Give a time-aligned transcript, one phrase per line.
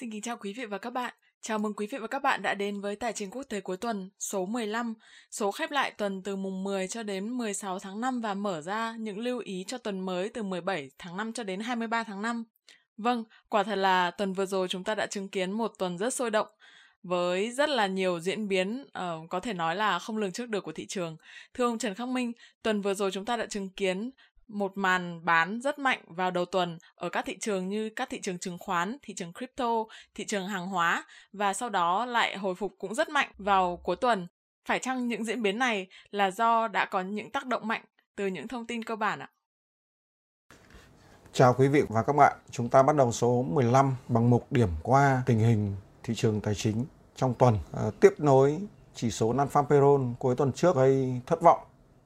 [0.00, 1.14] Xin kính chào quý vị và các bạn.
[1.40, 3.76] Chào mừng quý vị và các bạn đã đến với Tài chính quốc tế cuối
[3.76, 4.94] tuần số 15,
[5.30, 8.94] số khép lại tuần từ mùng 10 cho đến 16 tháng 5 và mở ra
[8.98, 12.44] những lưu ý cho tuần mới từ 17 tháng 5 cho đến 23 tháng 5.
[12.96, 16.14] Vâng, quả thật là tuần vừa rồi chúng ta đã chứng kiến một tuần rất
[16.14, 16.48] sôi động
[17.02, 20.64] với rất là nhiều diễn biến uh, có thể nói là không lường trước được
[20.64, 21.16] của thị trường.
[21.54, 22.32] Thưa ông Trần Khắc Minh,
[22.62, 24.10] tuần vừa rồi chúng ta đã chứng kiến
[24.52, 28.20] một màn bán rất mạnh vào đầu tuần ở các thị trường như các thị
[28.20, 32.54] trường chứng khoán, thị trường crypto, thị trường hàng hóa và sau đó lại hồi
[32.54, 34.26] phục cũng rất mạnh vào cuối tuần.
[34.64, 37.84] Phải chăng những diễn biến này là do đã có những tác động mạnh
[38.16, 39.30] từ những thông tin cơ bản ạ?
[41.32, 44.68] Chào quý vị và các bạn, chúng ta bắt đầu số 15 bằng mục điểm
[44.82, 46.84] qua tình hình thị trường tài chính
[47.16, 47.58] trong tuần.
[47.72, 48.60] À, tiếp nối
[48.94, 51.60] chỉ số non-farm payroll cuối tuần trước gây thất vọng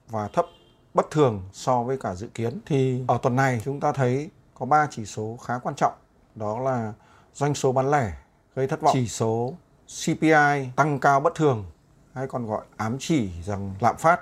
[0.08, 0.46] và thấp
[0.94, 4.66] bất thường so với cả dự kiến thì ở tuần này chúng ta thấy có
[4.66, 5.92] 3 chỉ số khá quan trọng
[6.34, 6.92] đó là
[7.34, 8.12] doanh số bán lẻ
[8.54, 9.54] gây thất vọng chỉ số
[10.04, 11.64] CPI tăng cao bất thường
[12.12, 14.20] hay còn gọi ám chỉ rằng lạm phát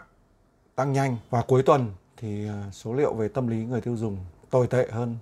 [0.75, 4.19] tăng nhanh và cuối tuần thì à, số liệu về tâm lý người tiêu dùng
[4.51, 5.17] tồi tệ hơn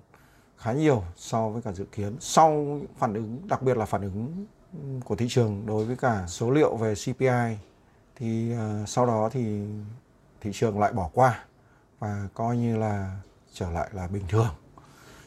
[0.61, 2.15] khá nhiều so với cả dự kiến.
[2.19, 4.45] Sau phản ứng đặc biệt là phản ứng
[5.05, 7.57] của thị trường đối với cả số liệu về CPI
[8.15, 9.65] thì uh, sau đó thì
[10.41, 11.43] thị trường lại bỏ qua
[11.99, 13.17] và coi như là
[13.53, 14.49] trở lại là bình thường,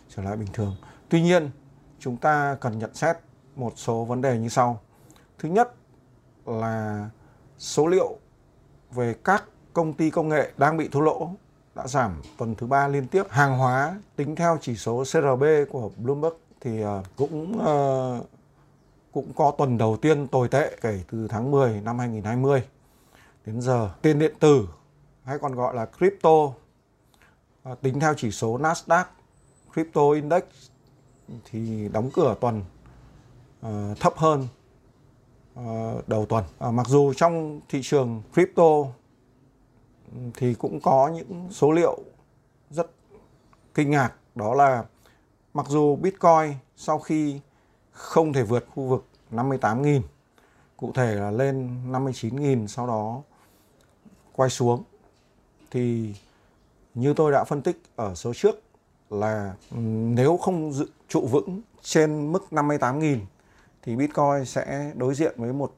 [0.09, 0.77] trở lại bình thường.
[1.09, 1.51] Tuy nhiên,
[1.99, 3.17] chúng ta cần nhận xét
[3.57, 4.81] một số vấn đề như sau.
[5.39, 5.75] Thứ nhất
[6.47, 7.09] là
[7.59, 8.19] số liệu
[8.91, 11.31] về các công ty công nghệ đang bị thua lỗ
[11.75, 13.23] đã giảm tuần thứ ba liên tiếp.
[13.31, 18.21] Hàng hóa tính theo chỉ số CRB của Bloomberg thì ờ, cũng ờ,
[19.13, 22.63] cũng có tuần đầu tiên tồi tệ kể từ tháng 10 năm 2020
[23.47, 24.69] đến giờ, tiền điện tử
[25.25, 26.53] hay còn gọi là crypto
[27.63, 29.05] à, tính theo chỉ số Nasdaq
[29.73, 30.43] Crypto Index
[31.45, 32.63] thì đóng cửa tuần
[33.61, 34.49] à, thấp hơn
[35.55, 36.45] à, đầu tuần.
[36.59, 38.85] à, mặc dù trong thị trường crypto
[40.35, 41.99] thì cũng có những số liệu
[42.71, 42.91] rất
[43.75, 44.85] kinh ngạc đó là
[45.55, 47.41] mặc dù Bitcoin sau khi
[47.91, 50.01] không thể vượt khu vực 58.000
[50.77, 53.23] cụ thể là lên 59.000 sau đó
[54.33, 54.83] quay xuống
[55.75, 56.15] thì
[56.95, 58.63] như tôi đã phân tích ở số trước
[59.11, 59.55] là
[60.15, 63.19] nếu không dự, trụ vững trên mức 58.000
[63.83, 65.75] thì Bitcoin sẽ đối diện với một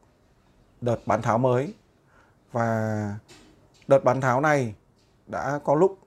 [0.80, 1.74] đợt bán tháo mới
[2.52, 3.18] và
[3.88, 4.74] đợt bán tháo này
[5.26, 5.98] đã có lúc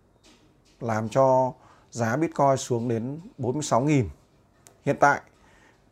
[0.79, 1.53] làm cho
[1.91, 4.05] giá Bitcoin xuống đến 46.000.
[4.85, 5.21] Hiện tại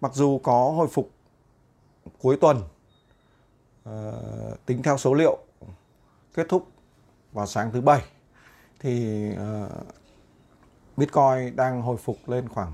[0.02, 1.09] mặc dù có hồi phục
[2.22, 2.62] cuối tuần
[3.90, 5.38] uh, tính theo số liệu
[6.34, 6.68] kết thúc
[7.33, 8.01] vào sáng thứ bảy
[8.79, 9.71] thì uh,
[10.97, 12.71] Bitcoin đang hồi phục lên khoảng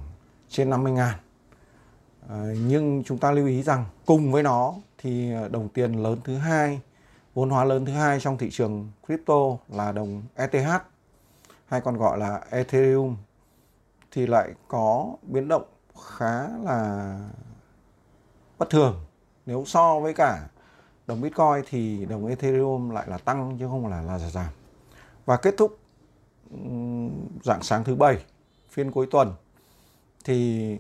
[0.50, 1.16] trên 50 ngàn.
[2.26, 2.32] Uh,
[2.68, 6.38] nhưng chúng ta lưu ý rằng cùng với nó thì ờ, đồng tiền lớn thứ
[6.38, 6.82] hai,
[7.34, 10.68] vốn hóa lớn thứ hai trong thị trường crypto là đồng ETH
[11.66, 13.16] hay còn gọi là Ethereum
[14.12, 15.64] thì lại có biến động
[16.18, 17.20] khá là
[18.58, 19.06] bất thường.
[19.46, 20.48] Nếu so với cả
[21.08, 24.52] đồng Bitcoin thì đồng Ethereum lại là tăng chứ không là là giảm.
[25.26, 25.80] Và kết thúc
[27.44, 28.26] dạng sáng thứ bảy
[28.70, 29.34] phiên cuối tuần
[30.24, 30.78] thì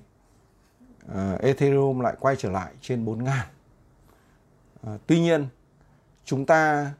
[1.05, 3.47] uh, Ethereum lại quay trở lại trên 4 ngàn.
[4.87, 5.47] Uh, tuy nhiên
[6.25, 6.91] chúng ta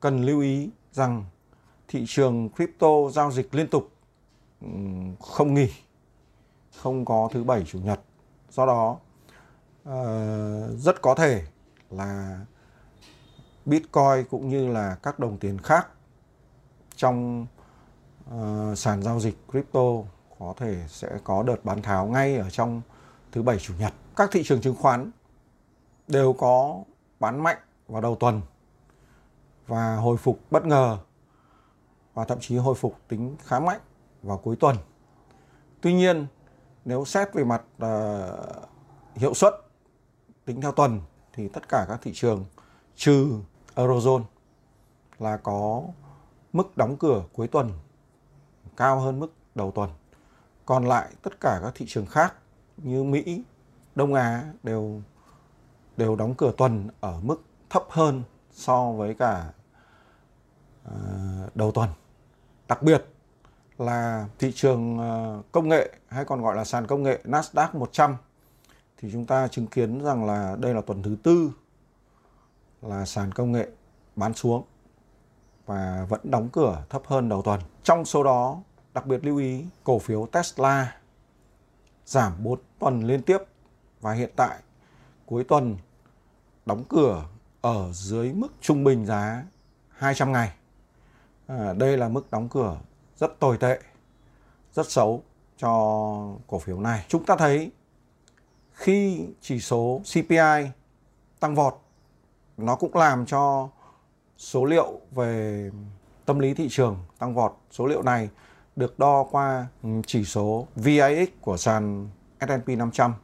[0.00, 1.24] cần lưu ý rằng
[1.88, 3.90] thị trường crypto giao dịch liên tục
[4.60, 5.68] um, không nghỉ,
[6.76, 8.00] không có thứ bảy chủ nhật.
[8.50, 8.98] Do đó
[9.88, 11.44] uh, rất có thể
[11.90, 12.40] là
[13.70, 15.88] Bitcoin cũng như là các đồng tiền khác
[16.96, 17.46] trong
[18.34, 19.80] uh, sàn giao dịch crypto
[20.38, 22.82] có thể sẽ có đợt bán tháo ngay ở trong
[23.32, 23.92] thứ bảy chủ nhật.
[24.16, 25.10] Các thị trường chứng khoán
[26.08, 26.82] đều có
[27.20, 27.58] bán mạnh
[27.88, 28.40] vào đầu tuần
[29.66, 30.98] và hồi phục bất ngờ
[32.14, 33.80] và thậm chí hồi phục tính khá mạnh
[34.22, 34.76] vào cuối tuần.
[35.80, 36.26] Tuy nhiên,
[36.84, 38.68] nếu xét về mặt uh,
[39.14, 39.54] hiệu suất
[40.44, 41.00] tính theo tuần
[41.32, 42.44] thì tất cả các thị trường
[42.96, 43.40] trừ
[43.74, 44.24] Eurozone
[45.18, 45.82] là có
[46.52, 47.70] mức đóng cửa cuối tuần
[48.76, 49.90] cao hơn mức đầu tuần.
[50.66, 52.34] Còn lại tất cả các thị trường khác
[52.76, 53.42] như Mỹ,
[53.94, 55.02] Đông Á đều
[55.96, 59.52] đều đóng cửa tuần ở mức thấp hơn so với cả
[60.84, 60.94] ờ,
[61.54, 61.88] đầu tuần.
[62.68, 63.04] Đặc biệt
[63.78, 68.16] là thị trường ờ, công nghệ hay còn gọi là sàn công nghệ Nasdaq 100
[68.96, 71.50] thì chúng ta chứng kiến rằng là đây là tuần thứ tư
[72.82, 73.68] là sàn công nghệ
[74.16, 74.64] bán xuống
[75.66, 77.60] và vẫn đóng cửa thấp hơn đầu tuần.
[77.82, 78.60] Trong số đó,
[78.94, 80.96] đặc biệt lưu ý cổ phiếu Tesla
[82.06, 83.38] giảm 4 tuần liên tiếp
[84.00, 84.58] và hiện tại
[85.26, 85.76] cuối tuần
[86.66, 87.24] đóng cửa
[87.60, 89.44] ở dưới mức trung bình giá
[89.88, 90.52] 200 ngày.
[91.46, 92.78] À, đây là mức đóng cửa
[93.16, 93.80] rất tồi tệ,
[94.72, 95.22] rất xấu
[95.56, 95.70] cho
[96.46, 97.04] cổ phiếu này.
[97.08, 97.70] Chúng ta thấy
[98.72, 100.70] khi chỉ số CPI
[101.40, 101.80] tăng vọt,
[102.62, 103.68] nó cũng làm cho
[104.38, 105.70] số liệu về
[106.24, 107.56] tâm lý thị trường tăng vọt.
[107.70, 108.28] Số liệu này
[108.76, 109.66] được đo qua
[110.06, 112.08] chỉ số VIX của sàn
[112.40, 113.14] S&P 500.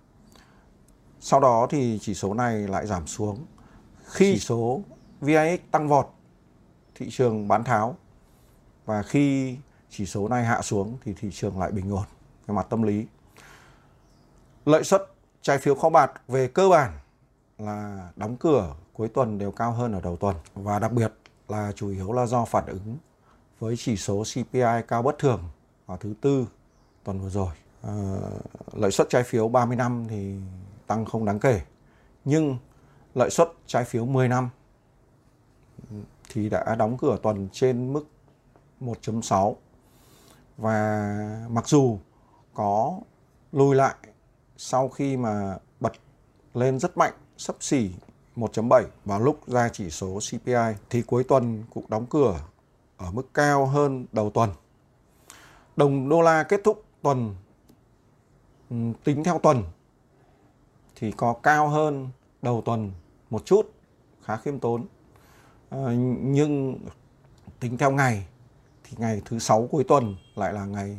[1.20, 3.46] Sau đó thì chỉ số này lại giảm xuống.
[4.04, 4.80] Khi chỉ số
[5.20, 6.08] VIX tăng vọt,
[6.94, 7.96] thị trường bán tháo
[8.84, 9.56] và khi
[9.90, 12.04] chỉ số này hạ xuống thì thị trường lại bình ổn
[12.46, 13.06] về mặt tâm lý.
[14.64, 15.02] Lợi suất
[15.42, 16.92] trái phiếu kho bạc về cơ bản
[17.58, 21.12] là đóng cửa cuối tuần đều cao hơn ở đầu tuần và đặc biệt
[21.48, 22.96] là chủ yếu là do phản ứng
[23.58, 25.42] với chỉ số CPI cao bất thường
[25.86, 26.46] vào thứ tư
[27.04, 27.48] tuần vừa rồi.
[27.82, 27.92] À,
[28.72, 30.34] lợi suất trái phiếu 30 năm thì
[30.86, 31.60] tăng không đáng kể.
[32.24, 32.58] Nhưng
[33.14, 34.48] lợi suất trái phiếu 10 năm
[36.28, 38.04] thì đã đóng cửa tuần trên mức
[38.80, 39.54] 1.6
[40.56, 41.98] và mặc dù
[42.54, 43.00] có
[43.52, 43.94] lùi lại
[44.56, 45.92] sau khi mà bật
[46.54, 47.90] lên rất mạnh sấp xỉ
[48.36, 52.40] 1.7 vào lúc ra chỉ số CPI thì cuối tuần cũng đóng cửa
[52.96, 54.50] ở mức cao hơn đầu tuần.
[55.76, 57.34] Đồng đô la kết thúc tuần
[58.70, 59.62] ừ, tính theo tuần
[60.96, 62.08] thì có cao hơn
[62.42, 62.92] đầu tuần
[63.30, 63.70] một chút,
[64.22, 64.86] khá khiêm tốn.
[65.70, 65.78] À,
[66.20, 66.78] nhưng
[67.60, 68.26] tính theo ngày
[68.84, 70.98] thì ngày thứ sáu cuối tuần lại là ngày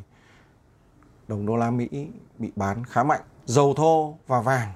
[1.27, 2.07] đồng đô la Mỹ
[2.37, 3.21] bị bán khá mạnh.
[3.45, 4.73] Dầu thô và vàng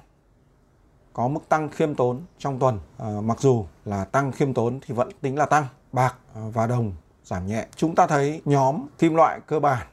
[1.12, 2.80] có mức tăng khiêm tốn trong tuần.
[2.98, 5.66] À, mặc dù là tăng khiêm tốn thì vẫn tính là tăng.
[5.92, 6.92] Bạc ờ, và đồng
[7.24, 7.66] giảm nhẹ.
[7.76, 9.86] Chúng ta thấy nhóm kim loại cơ bản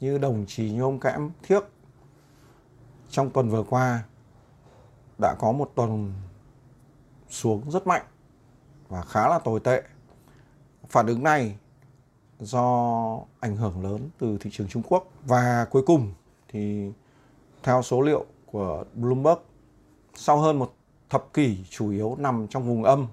[0.00, 1.62] như đồng trì nhôm kẽm thiếc
[3.10, 4.02] trong tuần vừa qua
[5.18, 6.12] đã có một tuần
[7.28, 8.02] xuống rất mạnh
[8.88, 9.82] và khá là tồi tệ.
[10.88, 11.56] Phản ứng này
[12.38, 16.12] do ảnh hưởng lớn từ thị trường Trung Quốc và cuối cùng
[16.48, 16.92] thì
[17.62, 19.38] theo số liệu của Bloomberg
[20.14, 20.74] sau hơn một
[21.10, 23.06] thập kỷ chủ yếu nằm trong vùng âm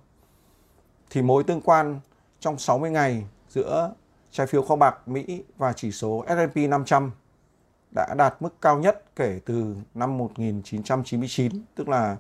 [1.10, 2.00] thì mối tương quan
[2.40, 3.94] trong 60 ngày giữa
[4.32, 7.12] trái phiếu kho bạc Mỹ và chỉ số S&P 500
[7.96, 12.18] đã đạt mức cao nhất kể từ năm 1999, tức là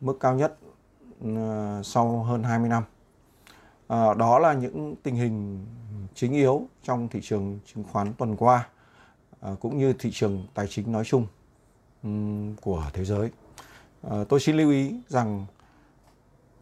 [0.00, 0.58] mức cao nhất
[1.36, 2.82] ờ, sau hơn 20 năm.
[3.88, 5.66] À, đó là những tình hình
[6.14, 8.68] chính yếu trong thị trường chứng khoán tuần qua,
[9.40, 11.26] à, cũng như thị trường tài chính nói chung
[12.02, 13.30] um, của thế giới.
[14.10, 15.46] À, tôi xin lưu ý rằng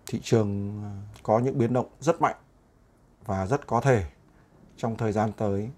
[0.06, 0.90] thị trường ờ,
[1.22, 2.36] có những biến động rất mạnh
[3.24, 4.04] và rất có thể
[4.76, 5.70] trong thời gian tới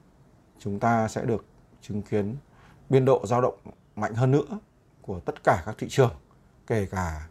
[0.59, 1.45] chúng ta sẽ được
[1.81, 2.37] chứng kiến
[2.89, 3.59] biên độ dao động
[3.97, 4.59] mạnh hơn nữa
[5.03, 6.13] của tất cả các thị trường,
[6.67, 7.29] kể cả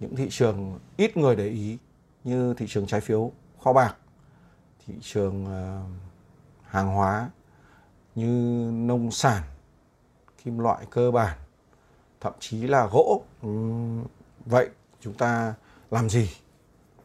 [0.00, 1.78] những thị trường ít người để ý
[2.24, 3.96] như thị trường trái phiếu kho bạc,
[4.86, 5.82] thị trường ờ,
[6.64, 7.30] hàng hóa
[8.14, 8.26] như
[8.74, 9.42] nông sản,
[10.44, 11.38] kim loại cơ bản,
[12.22, 13.24] thậm chí là gỗ.
[13.42, 13.48] Ừ,
[14.46, 14.68] vậy
[15.00, 15.54] chúng ta
[15.90, 16.30] làm gì?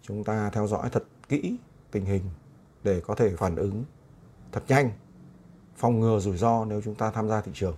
[0.02, 1.58] Chúng ta theo dõi thật kỹ
[1.92, 2.22] tình hình
[2.84, 3.84] để có thể phản ứng
[4.52, 4.92] thật nhanh,
[5.76, 7.78] phòng ngừa rủi ro nếu chúng ta tham gia thị trường.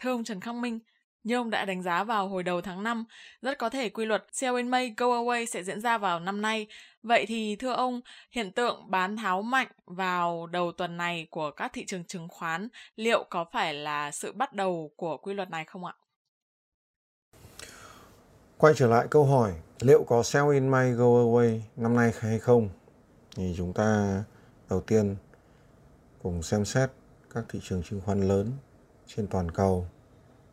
[0.00, 0.78] Thưa ông Trần Khắc Minh,
[1.22, 3.04] như ông đã đánh giá vào hồi đầu tháng 5,
[3.42, 6.42] rất có thể quy luật sell in May, go away sẽ diễn ra vào năm
[6.42, 6.66] nay.
[7.02, 11.72] Vậy thì thưa ông, hiện tượng bán tháo mạnh vào đầu tuần này của các
[11.72, 15.64] thị trường chứng khoán liệu có phải là sự bắt đầu của quy luật này
[15.64, 15.94] không ạ?
[18.58, 22.38] Quay trở lại câu hỏi liệu có sell in May, go away năm nay hay
[22.38, 22.68] không?
[23.36, 24.24] Thì chúng ta
[24.70, 25.16] đầu tiên
[26.22, 26.90] cùng xem xét
[27.34, 28.52] các thị trường chứng khoán lớn
[29.06, 29.86] trên toàn cầu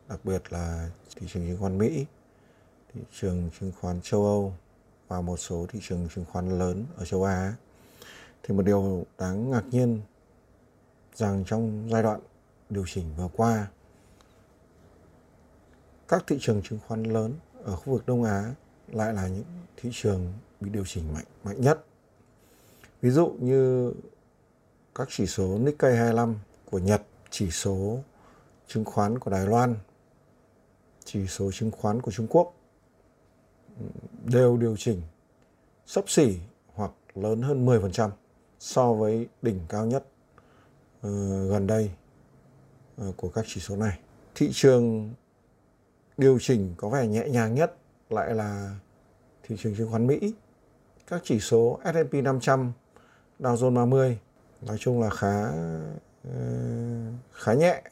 [0.08, 2.06] đặc biệt là thị trường chứng khoán Mỹ,
[2.94, 4.54] thị trường chứng khoán châu Âu
[5.08, 7.54] và một số thị trường chứng khoán lớn ở châu Á.
[8.42, 10.00] Thì một điều đáng ngạc nhiên
[11.14, 12.20] rằng trong giai đoạn
[12.70, 13.66] điều chỉnh vừa qua,
[16.08, 17.34] các thị trường chứng khoán lớn
[17.64, 18.54] ở khu vực Đông Á
[18.92, 19.44] lại là những
[19.76, 21.84] thị trường bị điều chỉnh mạnh mạnh nhất.
[23.02, 23.92] Ví dụ như
[24.94, 26.34] các chỉ số Nikkei 25
[26.70, 27.98] của Nhật, chỉ số
[28.66, 29.76] chứng khoán của Đài Loan
[31.04, 32.54] chỉ số chứng khoán của Trung Quốc
[33.80, 33.86] ừ,
[34.24, 35.02] đều điều chỉnh
[35.86, 36.38] sấp xỉ
[36.74, 38.10] hoặc lớn hơn 10%
[38.58, 40.04] so với đỉnh cao nhất
[40.98, 41.12] uh,
[41.50, 41.90] gần đây
[43.08, 43.98] uh, của các chỉ số này.
[44.34, 45.12] Thị trường
[46.16, 47.76] điều chỉnh có vẻ nhẹ nhàng nhất
[48.10, 48.76] lại là
[49.42, 50.34] thị trường chứng khoán Mỹ.
[51.06, 52.72] Các chỉ số S&P 500,
[53.38, 54.18] Dow Jones 30
[54.62, 55.44] nói chung là khá
[56.24, 56.40] ờ,
[57.32, 57.82] khá nhẹ,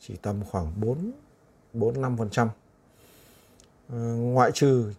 [0.00, 1.12] chỉ tầm khoảng 4
[1.74, 2.28] 4-5%.
[2.28, 2.48] trăm.
[3.88, 4.92] Ờ, ngoại trừ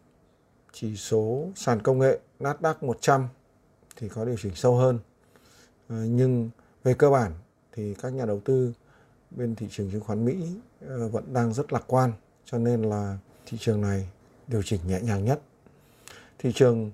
[0.73, 3.27] chỉ số sàn công nghệ Nasdaq 100
[3.95, 4.99] thì có điều chỉnh sâu hơn.
[5.87, 6.49] Ờ, nhưng
[6.83, 7.31] về cơ bản
[7.71, 8.73] thì các nhà đầu tư
[9.31, 10.35] bên thị trường chứng khoán Mỹ
[11.11, 12.11] vẫn đang rất lạc quan
[12.51, 14.09] cho nên là thị trường này
[14.47, 15.41] điều chỉnh nhẹ nhàng nhất.
[16.37, 16.91] Thị trường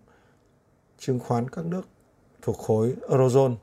[0.99, 1.81] chứng khoán các nước
[2.41, 3.55] thuộc khối Eurozone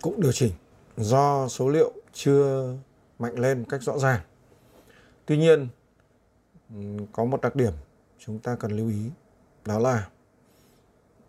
[0.00, 0.52] cũng điều chỉnh
[0.96, 2.74] do số liệu chưa
[3.18, 4.20] mạnh lên cách rõ ràng.
[5.26, 5.68] Tuy nhiên,
[7.12, 7.72] có một đặc điểm
[8.18, 9.10] chúng ta cần lưu ý
[9.64, 10.08] đó là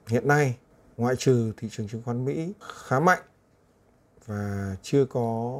[0.07, 0.57] hiện nay
[0.97, 3.21] ngoại trừ thị trường chứng khoán Mỹ khá mạnh
[4.25, 5.59] và chưa có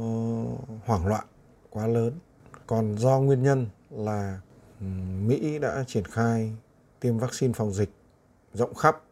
[0.00, 1.24] uh, hoảng loạn
[1.70, 2.12] quá lớn
[2.68, 4.40] còn do nguyên nhân là
[5.26, 6.56] Mỹ đã triển khai
[7.00, 7.90] tiêm vaccine phòng dịch
[8.54, 9.02] rộng khắp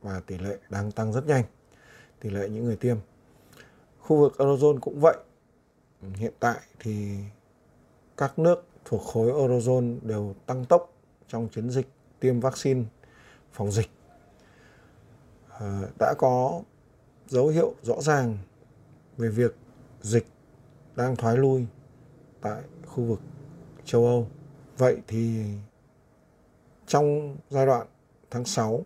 [0.00, 1.44] và tỷ lệ đang tăng rất nhanh
[2.20, 2.96] tỷ lệ những người tiêm.
[3.98, 5.16] Khu vực eurozone cũng vậy.
[6.14, 7.18] Hiện tại thì
[8.16, 10.92] các nước thuộc khối eurozone đều tăng tốc
[11.28, 11.86] trong chiến dịch
[12.20, 12.84] tiêm vaccine
[13.52, 13.90] phòng dịch.
[15.48, 16.62] À, đã có
[17.26, 18.38] dấu hiệu rõ ràng
[19.16, 19.56] về việc
[20.00, 20.26] dịch
[20.96, 21.66] đang thoái lui
[22.40, 22.62] tại
[22.94, 23.20] khu vực
[23.84, 24.28] châu Âu.
[24.78, 25.44] Vậy thì
[26.86, 27.86] trong giai đoạn
[28.30, 28.84] tháng 6,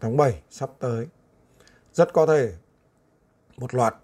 [0.00, 1.06] tháng 7 sắp tới,
[1.92, 2.52] rất có thể
[3.56, 3.94] một loạt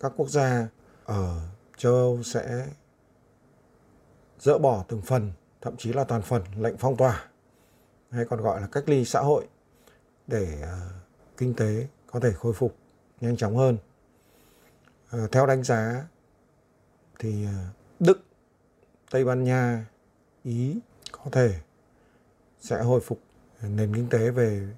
[0.00, 0.68] các quốc gia
[1.04, 1.40] ở
[1.76, 2.66] châu Âu sẽ
[4.38, 7.24] dỡ bỏ từng phần, thậm chí là toàn phần lệnh phong tỏa
[8.10, 9.48] hay còn gọi là cách ly xã hội
[10.26, 10.78] để ờ,
[11.36, 12.76] kinh tế có thể khôi phục
[13.20, 13.78] nhanh chóng hơn.
[15.10, 16.06] Ờ, theo đánh giá
[17.18, 17.52] thì ờ,
[18.00, 18.24] Đức,
[19.14, 19.86] Tây Ban Nha,
[20.44, 20.78] Ý
[21.12, 21.60] có thể
[22.60, 23.20] sẽ hồi phục
[23.62, 24.68] nền kinh tế về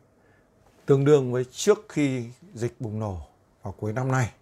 [0.86, 3.20] tương đương với trước khi dịch bùng nổ
[3.62, 4.32] vào cuối năm nay.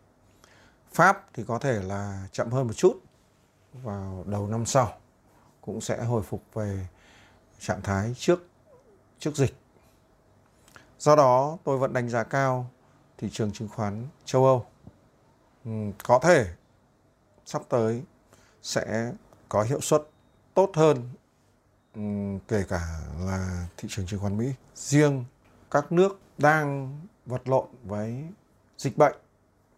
[0.92, 3.00] Pháp thì có thể là chậm hơn một chút
[3.72, 4.92] vào đầu năm sau
[5.60, 6.86] cũng sẽ hồi phục về
[7.58, 8.46] trạng thái trước
[9.18, 9.54] trước dịch.
[10.98, 12.70] Do đó tôi vẫn đánh giá cao
[13.18, 14.66] thị trường chứng khoán châu Âu.
[15.64, 15.70] Ừ,
[16.04, 16.46] có thể
[17.44, 18.02] sắp tới
[18.62, 19.12] sẽ
[19.54, 20.02] có hiệu suất
[20.54, 21.08] tốt hơn
[21.94, 22.00] ừ,
[22.48, 24.52] kể cả là thị trường chứng khoán Mỹ.
[24.74, 25.24] Riêng
[25.70, 28.24] các nước đang vật lộn với
[28.78, 29.14] dịch bệnh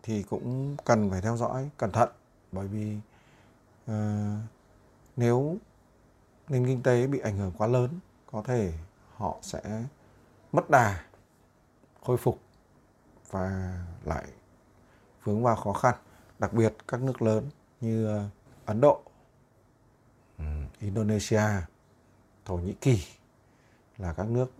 [0.02, 2.08] thì cũng cần phải theo dõi cẩn thận
[2.52, 2.96] bởi vì
[3.90, 3.94] uh,
[5.16, 5.56] nếu
[6.48, 7.90] nền kinh tế bị ảnh hưởng quá lớn
[8.32, 8.72] có thể
[9.16, 9.82] họ sẽ
[10.52, 11.04] mất đà
[12.04, 12.40] khôi phục
[13.30, 14.24] và lại
[15.24, 15.94] vướng vào khó khăn
[16.38, 18.28] đặc biệt các nước lớn như ờ,
[18.66, 19.02] Ấn Độ,
[20.80, 21.42] Indonesia,
[22.44, 23.04] Thổ Nhĩ Kỳ
[23.98, 24.52] là các nước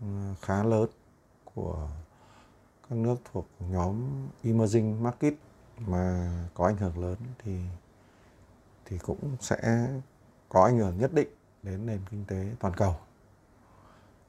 [0.00, 0.06] ừ,
[0.42, 0.88] khá lớn
[1.44, 1.88] của
[2.90, 5.34] các nước thuộc nhóm emerging market
[5.78, 7.60] mà có ảnh hưởng lớn thì
[8.84, 9.88] thì cũng sẽ
[10.48, 11.28] có ảnh hưởng nhất định
[11.62, 12.96] đến nền kinh tế toàn cầu.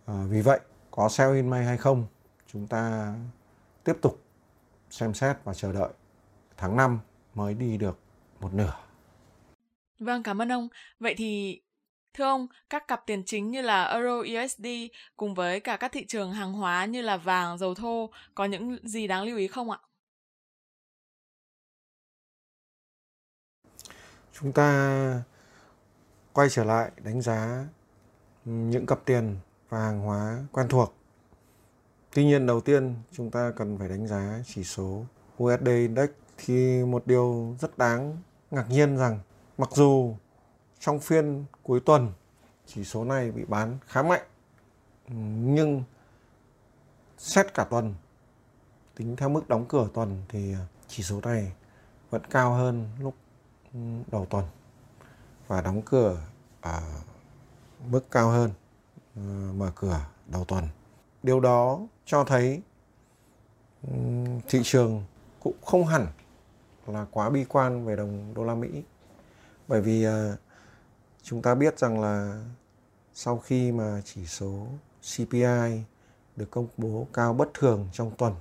[0.06, 0.60] À, vì vậy,
[0.92, 2.06] có sell in May hay không,
[2.48, 3.14] chúng ta
[3.84, 4.22] tiếp tục
[4.90, 5.90] xem xét và chờ đợi
[6.58, 7.00] tháng 5
[7.36, 8.00] mới đi được
[8.40, 8.74] một nửa.
[10.00, 10.68] Vâng, cảm ơn ông.
[11.00, 11.62] Vậy thì
[12.18, 14.66] Thưa ông, các cặp tiền chính như là Euro USD
[15.18, 18.78] cùng với cả các thị trường hàng hóa như là vàng, dầu thô có những
[18.84, 19.80] gì đáng lưu ý không ạ?
[24.34, 25.24] Chúng ta
[26.34, 27.66] quay trở lại đánh giá
[28.46, 29.36] những cặp tiền
[29.70, 30.94] và hàng hóa quen thuộc.
[32.14, 35.06] Tuy nhiên đầu tiên chúng ta cần phải đánh giá chỉ số
[35.44, 38.18] USD Index thì một điều rất đáng
[38.52, 39.20] ngạc nhiên rằng
[39.58, 40.16] mặc dù
[40.80, 42.12] trong phiên cuối tuần,
[42.66, 44.24] chỉ số này bị bán khá mạnh,
[45.44, 45.84] nhưng
[47.18, 47.96] xét cả tuần,
[48.96, 50.56] tính theo mức đóng cửa tuần thì
[50.88, 51.52] chỉ số này
[52.10, 53.16] vẫn cao hơn lúc
[54.12, 54.46] đầu tuần
[55.48, 56.22] và đóng cửa
[56.62, 56.82] ở
[57.90, 58.52] mức cao hơn
[59.16, 59.22] ờ,
[59.56, 60.68] mở cửa đầu tuần.
[61.24, 62.62] Điều đó cho thấy
[64.48, 65.04] thị trường
[65.40, 66.08] cũng không hẳn
[66.88, 68.84] là quá bi quan về đồng đô la Mỹ.
[69.68, 70.38] Bởi vì ờ,
[71.22, 72.44] chúng ta biết rằng là
[73.14, 74.68] sau khi mà chỉ số
[75.02, 75.84] CPI
[76.36, 78.36] được công bố cao bất thường trong tuần,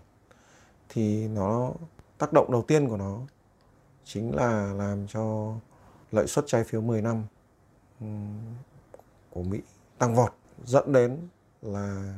[0.89, 1.73] thì nó
[2.19, 3.21] tác động đầu tiên của nó
[4.05, 5.55] chính là làm cho
[6.13, 7.25] lợi suất trái phiếu 10 năm
[9.31, 9.61] của Mỹ
[9.99, 11.29] tăng vọt, dẫn đến
[11.63, 12.15] là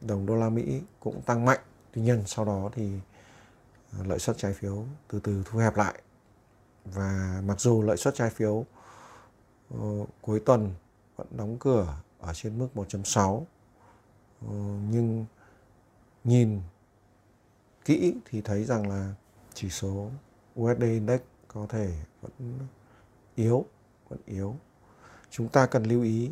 [0.00, 1.60] đồng đô la Mỹ cũng tăng mạnh.
[1.92, 2.98] Tuy nhiên sau đó thì
[3.92, 6.02] ờ, lợi suất trái phiếu từ từ thu hẹp lại.
[6.84, 8.64] Và mặc dù lợi suất trái phiếu
[9.74, 10.74] uh, cuối tuần
[11.16, 13.46] vẫn đóng cửa ở trên mức 1.6 uh,
[14.40, 14.54] ờ,
[14.90, 15.26] nhưng
[16.24, 16.60] nhìn
[17.84, 19.14] kỹ thì thấy rằng là
[19.54, 20.10] chỉ số
[20.60, 22.58] USD Index có thể vẫn
[23.34, 23.64] yếu
[24.08, 24.56] vẫn yếu.
[25.30, 26.30] Chúng ta cần lưu ý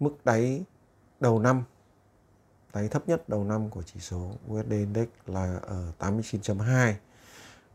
[0.00, 0.64] mức đáy
[1.20, 1.64] đầu năm
[2.74, 6.96] đáy thấp nhất đầu năm của chỉ số USD Index là ở 89.2 à,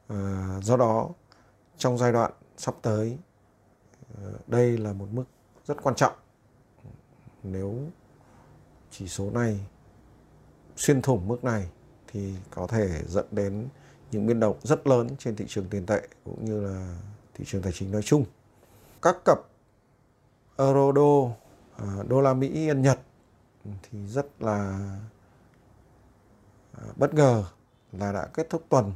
[0.08, 1.10] ờ, do đó
[1.80, 3.18] trong giai đoạn sắp tới
[4.22, 5.24] ờ, đây là một mức
[5.66, 6.14] rất quan trọng
[7.44, 7.76] nếu
[8.92, 9.60] chỉ số này
[10.76, 11.70] xuyên thủng mức này
[12.08, 13.68] thì có thể dẫn đến
[14.12, 16.98] những biến động rất lớn trên thị trường tiền tệ cũng như là
[17.34, 18.26] thị trường tài chính nói chung.
[19.02, 19.38] Các cặp
[20.58, 21.32] euro đô,
[22.08, 23.00] đô la Mỹ, yên Nhật
[23.66, 24.90] thì rất là
[26.74, 27.44] ờ, bất ngờ
[27.92, 28.94] là đã kết thúc tuần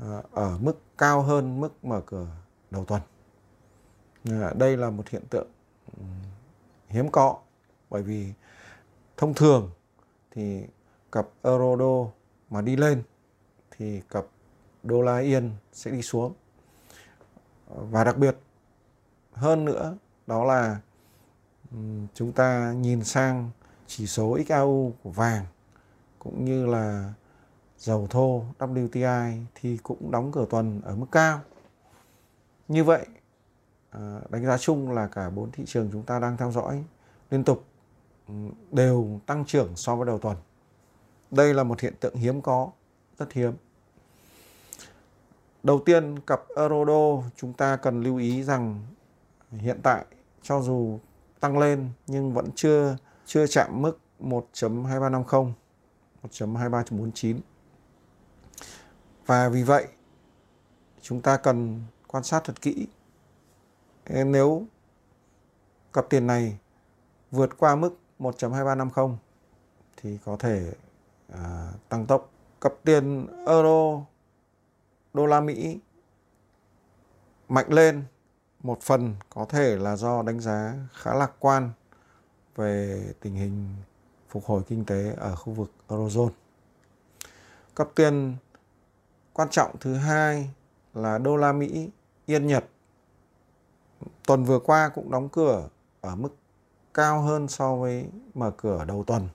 [0.00, 2.26] Ờ, ở mức cao hơn mức mở cửa
[2.70, 3.02] đầu tuần.
[4.24, 5.48] Ờ, đây là một hiện tượng
[5.96, 6.02] ừ,
[6.88, 7.38] hiếm có
[7.90, 8.32] bởi vì
[9.16, 9.70] thông thường
[10.30, 10.62] thì
[11.12, 12.12] cặp euro đô
[12.50, 13.02] mà đi lên
[13.70, 14.24] thì cặp
[14.82, 16.32] đô la yên sẽ đi xuống
[17.66, 18.36] và đặc biệt
[19.32, 20.80] hơn nữa đó là
[21.70, 21.78] ừ,
[22.14, 23.50] chúng ta nhìn sang
[23.86, 25.46] chỉ số XAU của vàng
[26.18, 27.12] cũng như là
[27.80, 31.40] dầu thô WTI thì cũng đóng cửa tuần ở mức cao.
[32.68, 33.06] Như vậy
[33.90, 36.84] à, đánh giá chung là cả bốn thị trường chúng ta đang theo dõi
[37.30, 37.64] liên tục
[38.28, 38.34] ừ,
[38.72, 40.36] đều tăng trưởng so với đầu tuần.
[41.30, 42.70] Đây là một hiện tượng hiếm có,
[43.18, 43.52] rất hiếm.
[45.62, 48.82] Đầu tiên, cặp euro đô chúng ta cần lưu ý rằng
[49.50, 50.04] hiện tại
[50.42, 50.98] cho dù
[51.40, 52.96] tăng lên nhưng vẫn chưa
[53.26, 55.52] chưa chạm mức 1.2350,
[56.22, 57.38] 1.2349.
[59.30, 59.88] Và vì vậy
[61.00, 62.86] chúng ta cần quan sát thật kỹ.
[64.06, 64.66] Nếu
[65.92, 66.58] cặp tiền này
[67.30, 69.16] vượt qua mức 1.2350
[69.96, 70.72] thì có thể
[71.32, 72.30] à, tăng tốc.
[72.60, 74.00] Cặp tiền euro
[75.14, 75.78] đô la Mỹ
[77.48, 78.04] mạnh lên
[78.62, 81.70] một phần có thể là do đánh giá khá lạc quan
[82.56, 83.74] về tình hình
[84.28, 86.32] phục hồi kinh tế ở khu vực Eurozone.
[87.76, 88.36] Cặp tiền
[89.32, 90.50] quan trọng thứ hai
[90.94, 91.90] là đô la Mỹ,
[92.26, 92.64] yên Nhật.
[94.26, 95.68] Tuần vừa qua cũng đóng cửa
[96.00, 96.36] ở mức
[96.94, 99.28] cao hơn so với mở cửa đầu tuần.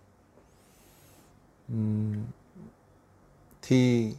[3.62, 4.14] Thì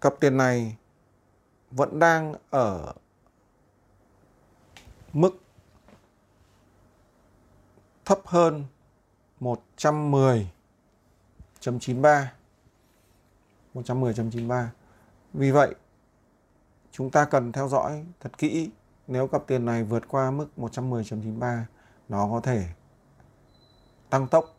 [0.00, 0.76] cặp tiền này
[1.70, 2.92] vẫn đang ở
[5.12, 5.36] mức
[8.04, 8.64] thấp hơn
[9.40, 12.24] 110.93
[13.74, 14.66] 110.93
[15.32, 15.74] Vì vậy
[16.92, 18.70] chúng ta cần theo dõi thật kỹ
[19.06, 21.62] nếu cặp tiền này vượt qua mức 110.93
[22.08, 22.66] nó có thể
[24.10, 24.56] tăng tốc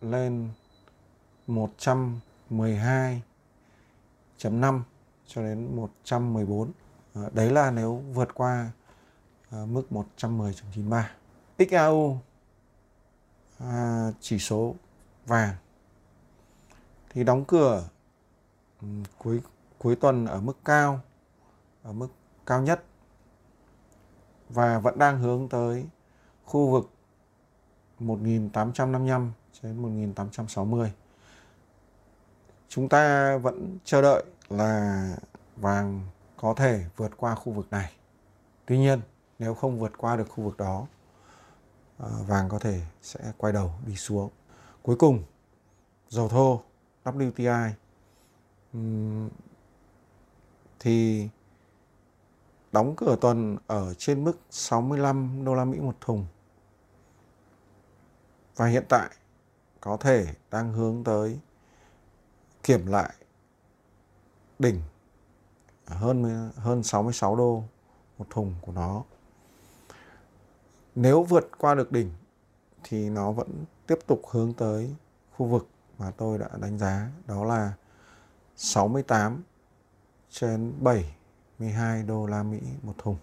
[0.00, 0.48] lên
[1.46, 3.20] 112.5
[5.26, 6.72] cho đến 114.
[7.14, 8.70] Ờ, đấy là nếu vượt qua
[9.50, 11.02] ờ, mức 110.93.
[11.58, 12.20] XAU
[13.58, 14.74] à, chỉ số
[15.26, 15.54] vàng
[17.10, 17.88] thì đóng cửa
[19.18, 19.40] cuối
[19.78, 21.00] cuối tuần ở mức cao
[21.82, 22.08] ở mức
[22.46, 22.84] cao nhất
[24.48, 25.86] và vẫn đang hướng tới
[26.44, 26.90] khu vực
[27.98, 30.92] 1855 đến 1860
[32.68, 35.16] chúng ta vẫn chờ đợi là
[35.56, 36.00] vàng
[36.36, 37.92] có thể vượt qua khu vực này.
[38.66, 39.00] Tuy nhiên,
[39.38, 40.86] nếu không vượt qua được khu vực đó,
[41.98, 44.30] ờ, vàng có thể sẽ quay đầu đi xuống.
[44.82, 45.22] Cuối cùng,
[46.08, 46.62] dầu thô
[47.04, 47.70] WTI
[50.78, 51.28] thì
[52.72, 56.26] đóng cửa tuần ở trên mức 65 đô la Mỹ một thùng.
[58.56, 59.10] Và hiện tại
[59.80, 61.40] có thể đang hướng tới
[62.62, 63.14] kiểm lại
[64.58, 64.80] đỉnh
[65.86, 67.62] hơn hơn 66 đô
[68.18, 69.02] một thùng của nó.
[70.94, 72.10] Nếu vượt qua được đỉnh
[72.84, 74.94] thì nó vẫn tiếp tục hướng tới
[75.36, 77.72] khu vực mà tôi đã đánh giá, đó là
[78.62, 79.42] 68
[80.30, 83.16] trên 72 đô la Mỹ một thùng.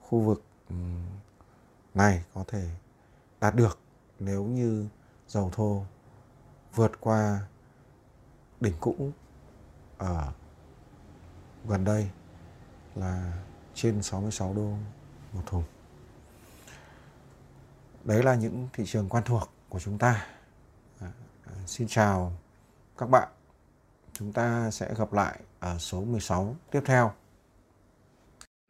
[0.00, 0.44] Khu vực
[1.94, 2.70] này có thể
[3.40, 3.78] đạt được
[4.18, 4.88] nếu như
[5.28, 5.84] dầu thô
[6.74, 7.40] vượt qua
[8.60, 9.10] đỉnh cũ
[9.98, 10.32] ở
[11.68, 12.10] gần đây
[12.94, 13.32] là
[13.74, 14.74] trên 66 đô
[15.32, 15.64] một thùng.
[18.04, 20.26] Đấy là những thị trường quen thuộc của chúng ta.
[21.00, 21.12] À,
[21.44, 22.32] à xin chào
[22.98, 23.37] các bạn.
[24.18, 27.12] Chúng ta sẽ gặp lại ở số 16 tiếp theo.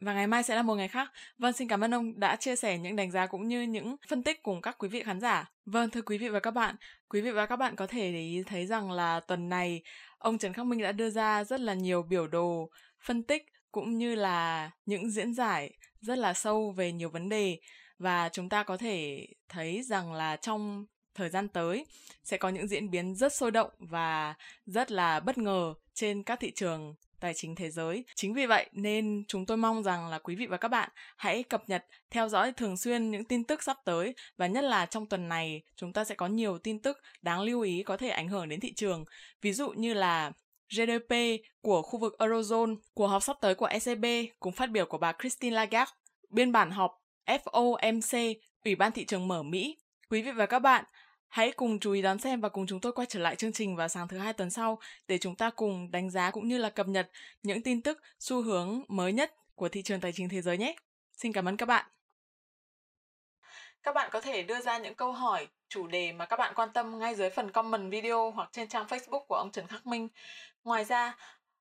[0.00, 1.12] Và ngày mai sẽ là một ngày khác.
[1.38, 4.22] Vâng, xin cảm ơn ông đã chia sẻ những đánh giá cũng như những phân
[4.22, 5.50] tích cùng các quý vị khán giả.
[5.66, 6.76] Vâng, thưa quý vị và các bạn,
[7.08, 9.82] quý vị và các bạn có thể để ý thấy rằng là tuần này
[10.18, 12.70] ông Trần Khắc Minh đã đưa ra rất là nhiều biểu đồ
[13.04, 17.58] phân tích cũng như là những diễn giải rất là sâu về nhiều vấn đề
[17.98, 20.86] và chúng ta có thể thấy rằng là trong
[21.18, 21.86] thời gian tới
[22.24, 24.34] sẽ có những diễn biến rất sôi động và
[24.66, 28.04] rất là bất ngờ trên các thị trường tài chính thế giới.
[28.14, 31.42] Chính vì vậy nên chúng tôi mong rằng là quý vị và các bạn hãy
[31.42, 35.06] cập nhật, theo dõi thường xuyên những tin tức sắp tới và nhất là trong
[35.06, 38.28] tuần này chúng ta sẽ có nhiều tin tức đáng lưu ý có thể ảnh
[38.28, 39.04] hưởng đến thị trường.
[39.42, 40.32] Ví dụ như là
[40.70, 41.14] GDP
[41.60, 44.04] của khu vực Eurozone, cuộc họp sắp tới của ECB
[44.40, 45.92] cùng phát biểu của bà Christine Lagarde,
[46.30, 49.76] biên bản họp FOMC, Ủy ban thị trường mở Mỹ.
[50.10, 50.84] Quý vị và các bạn
[51.28, 53.76] Hãy cùng chú ý đón xem và cùng chúng tôi quay trở lại chương trình
[53.76, 56.70] vào sáng thứ hai tuần sau để chúng ta cùng đánh giá cũng như là
[56.70, 57.10] cập nhật
[57.42, 60.76] những tin tức xu hướng mới nhất của thị trường tài chính thế giới nhé.
[61.12, 61.86] Xin cảm ơn các bạn.
[63.82, 66.68] Các bạn có thể đưa ra những câu hỏi, chủ đề mà các bạn quan
[66.74, 70.08] tâm ngay dưới phần comment video hoặc trên trang Facebook của ông Trần Khắc Minh.
[70.64, 71.16] Ngoài ra,